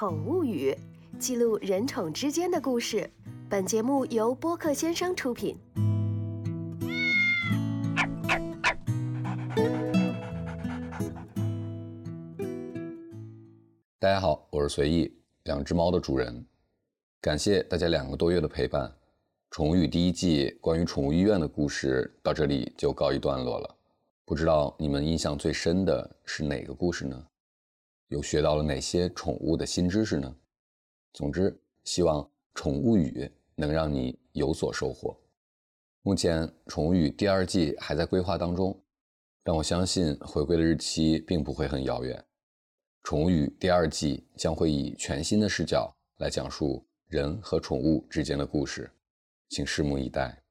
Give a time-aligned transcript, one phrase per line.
[0.00, 0.70] 宠物语》，
[1.18, 3.10] 记录人宠之间的故事。
[3.48, 5.58] 本节目由播客先生出品。
[13.98, 15.12] 大家好，我是随意，
[15.42, 16.46] 两只猫的主人。
[17.20, 18.88] 感谢大家两个多月的陪伴。
[19.50, 23.76] 宠物语第一季关于宠物医院的故事到这里就告一段落了。
[24.24, 27.20] 不知道你们印象最深的是哪个故事呢？
[28.08, 30.34] 又学到了哪些宠物的新知识呢？
[31.12, 35.16] 总之，希望宠物语能让你有所收获。
[36.02, 38.78] 目前，宠物语第二季还在规划当中，
[39.42, 42.24] 但我相信回归的日期并不会很遥远。
[43.02, 48.90] 宠物语第二季将会以全新的视角来讲述人和宠物之间的故事。
[49.50, 50.42] 请拭目以待。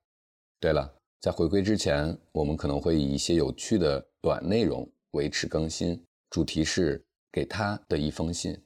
[0.59, 8.57] 对了，在回归之前，我们可能会以一些有趣的短内容维持更新，主题是给他的一封信。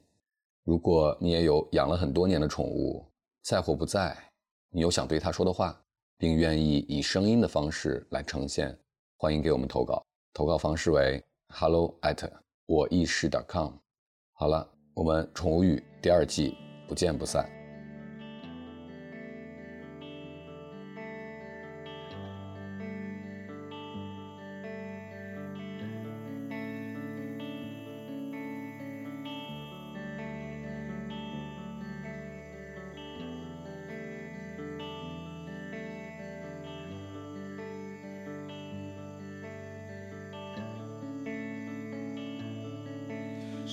[0.64, 3.04] 如果你也有养了很多年的宠物，
[3.42, 4.16] 在或不在，
[4.70, 5.78] 你有想对他说的话，
[6.16, 8.78] 并愿意以声音的方式来呈现，
[9.16, 10.04] 欢迎给我们投稿。
[10.32, 12.30] 投稿方式为 hello at
[12.66, 13.72] 我意识 com。
[14.32, 16.56] 好了，我们宠物语第二季
[16.88, 17.61] 不见不散。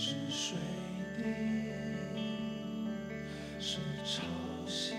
[0.02, 0.58] 是水
[1.18, 1.24] 滴
[3.60, 4.24] 是潮
[4.66, 4.94] 汐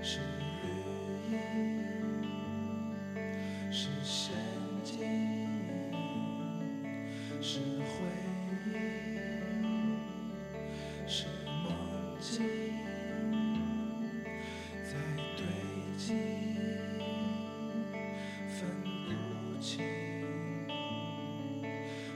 [0.00, 1.34] 是绿荫
[3.72, 3.88] 是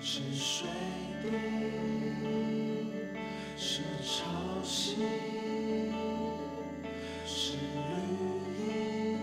[0.07, 0.69] 是水
[1.23, 1.31] 滴
[3.57, 4.31] 是潮
[4.63, 4.97] 汐
[7.25, 9.19] 是绿荫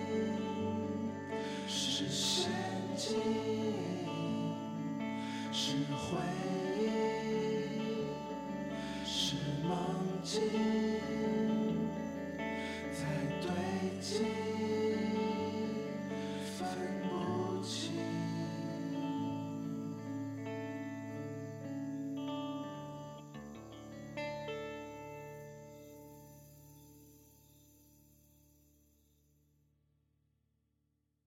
[1.67, 2.51] 是仙
[2.97, 3.15] 境
[5.51, 6.17] 是回
[6.79, 6.89] 忆
[9.05, 9.77] 是梦
[10.23, 10.80] 境。